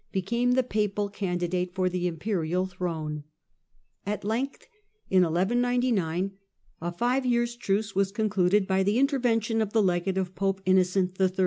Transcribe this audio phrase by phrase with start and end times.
[0.11, 3.23] became the papal candidate for the imperial throne
[4.07, 4.17] (see p.
[4.17, 4.17] 181).
[4.17, 4.65] At length,
[5.11, 6.31] in 1199,
[6.81, 11.15] a five years' truce was concluded by the intervention of the legate of Pope Innocent
[11.19, 11.29] HI.